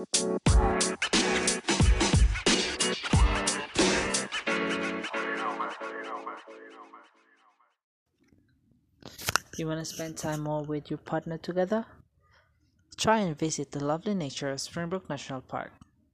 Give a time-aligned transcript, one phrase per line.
[0.00, 0.06] You
[9.66, 11.84] want to spend time more with your partner together?
[12.96, 15.72] Try and visit the lovely nature of Springbrook National Park.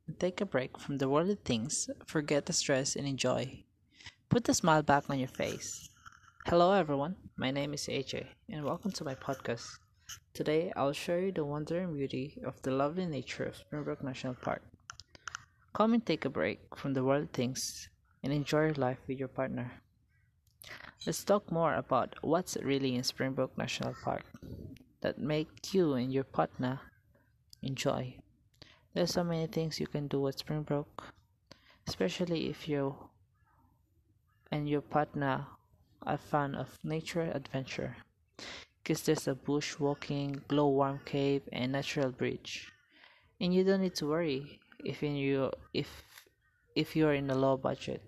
[0.09, 3.63] And take a break from the worldly things, forget the stress, and enjoy.
[4.29, 5.91] Put a smile back on your face.
[6.47, 7.15] Hello, everyone.
[7.37, 9.79] My name is AJ, and welcome to my podcast.
[10.35, 14.35] Today, I'll show you the wonder and beauty of the lovely nature of Springbrook National
[14.35, 14.63] Park.
[15.73, 17.89] Come and take a break from the world things
[18.23, 19.73] and enjoy life with your partner.
[21.07, 24.25] Let's talk more about what's really in Springbrook National Park
[25.01, 26.81] that make you and your partner
[27.63, 28.17] enjoy.
[28.93, 31.15] There's so many things you can do at Springbrook,
[31.87, 32.97] especially if you
[34.51, 35.47] and your partner
[36.03, 37.97] are fan of nature adventure.
[38.87, 42.71] Because there's a bushwalking, glowworm cave, and natural bridge,
[43.41, 45.89] and you don't need to worry if in you if
[46.77, 48.01] if you're in a low budget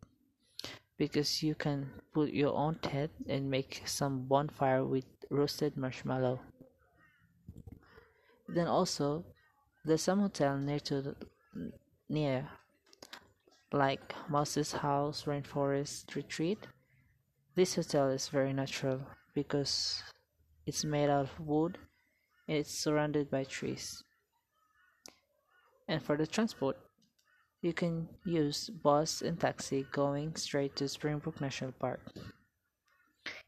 [0.97, 6.41] because you can put your own tent and make some bonfire with roasted marshmallow.
[8.49, 9.25] Then also,
[9.85, 11.17] there's some hotel near to the,
[12.09, 12.49] near,
[13.73, 16.67] like Mouse's House Rainforest Retreat.
[17.55, 19.01] This hotel is very natural
[19.35, 20.03] because
[20.69, 21.79] it's made out of wood
[22.47, 24.05] and it's surrounded by trees.
[25.89, 26.77] And for the transport,
[27.63, 32.01] you can use bus and taxi going straight to Springbrook National Park.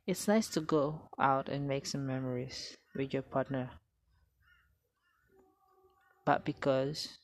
[0.06, 3.68] It's nice to go out and make some memories with your partner.
[6.24, 7.18] But because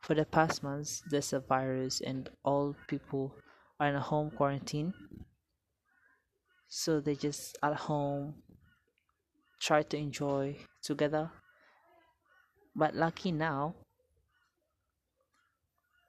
[0.00, 3.36] for the past months there's a virus and all people
[3.78, 4.92] are in a home quarantine,
[6.66, 8.34] so they just at home
[9.64, 11.30] try to enjoy together.
[12.76, 13.74] But lucky now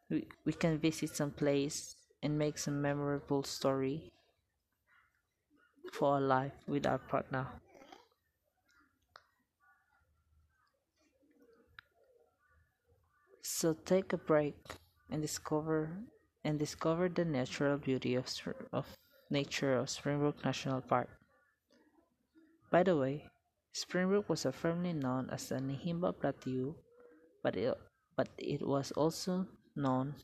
[0.09, 4.11] we, we can visit some place and make some memorable story
[5.93, 7.47] for our life with our partner.
[13.41, 14.55] So take a break
[15.09, 15.89] and discover
[16.43, 18.27] and discover the natural beauty of,
[18.73, 18.85] of
[19.29, 21.09] nature of Springbrook National Park.
[22.69, 23.25] By the way,
[23.75, 26.75] Springbrook was firmly known as the Numinbah Plateau,
[27.43, 27.75] but it,
[28.15, 30.15] but it was also known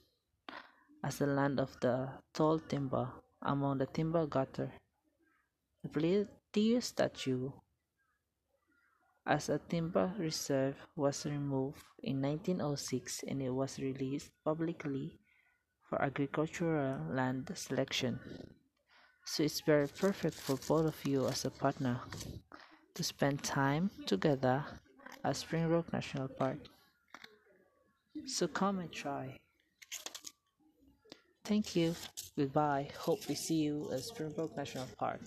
[1.04, 3.10] as the land of the tall timber
[3.42, 4.72] among the timber gutter.
[5.84, 7.52] The Plateau statue
[9.26, 15.20] as a timber reserve was removed in 1906 and it was released publicly
[15.90, 18.18] for agricultural land selection.
[19.26, 22.00] So it's very perfect for both of you as a partner
[22.96, 24.64] to spend time together
[25.24, 26.58] at Springbrook National Park.
[28.26, 29.38] So come and try.
[31.44, 31.96] Thank you.
[32.38, 32.90] Goodbye.
[32.98, 35.22] Hope we see you at Springbrook National Park.